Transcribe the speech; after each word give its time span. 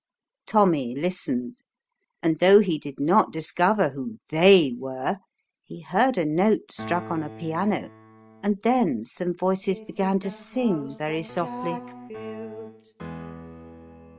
Tommy 0.47 0.95
listened, 0.95 1.61
and 2.23 2.39
though 2.39 2.59
he 2.59 2.79
did 2.79 2.99
not 2.99 3.31
discover 3.31 3.89
who 3.89 4.17
"they" 4.29 4.73
were, 4.75 5.19
he 5.63 5.81
heard 5.81 6.17
a 6.17 6.25
note 6.25 6.71
struck 6.71 7.11
on 7.11 7.21
a 7.21 7.29
piano, 7.37 7.91
and 8.41 8.63
th 8.63 8.75
en 8.77 9.05
some 9.05 9.35
voices 9.35 9.79
began 9.79 10.17
to 10.17 10.31
sing 10.31 10.97
very 10.97 11.21
softly: 11.21 11.73
A 11.73 11.85
disappointing 11.85 12.73
rat. 12.99 14.03